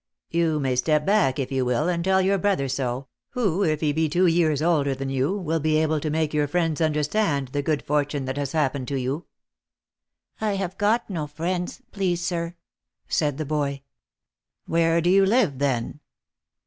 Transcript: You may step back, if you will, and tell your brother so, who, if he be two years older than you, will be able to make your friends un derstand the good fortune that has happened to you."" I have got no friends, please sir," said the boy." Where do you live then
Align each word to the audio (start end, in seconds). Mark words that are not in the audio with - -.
You 0.31 0.59
may 0.59 0.75
step 0.75 1.05
back, 1.05 1.37
if 1.37 1.51
you 1.51 1.63
will, 1.63 1.87
and 1.87 2.03
tell 2.03 2.23
your 2.23 2.39
brother 2.39 2.67
so, 2.67 3.05
who, 3.33 3.61
if 3.63 3.81
he 3.81 3.93
be 3.93 4.09
two 4.09 4.25
years 4.25 4.59
older 4.59 4.95
than 4.95 5.11
you, 5.11 5.37
will 5.37 5.59
be 5.59 5.77
able 5.77 5.99
to 5.99 6.09
make 6.09 6.33
your 6.33 6.47
friends 6.47 6.81
un 6.81 6.91
derstand 6.95 7.51
the 7.51 7.61
good 7.61 7.83
fortune 7.83 8.25
that 8.25 8.35
has 8.37 8.53
happened 8.53 8.87
to 8.87 8.95
you."" 8.99 9.27
I 10.41 10.53
have 10.55 10.75
got 10.79 11.07
no 11.07 11.27
friends, 11.27 11.83
please 11.91 12.25
sir," 12.25 12.55
said 13.09 13.37
the 13.37 13.45
boy." 13.45 13.83
Where 14.65 15.01
do 15.01 15.09
you 15.11 15.23
live 15.23 15.59
then 15.59 15.99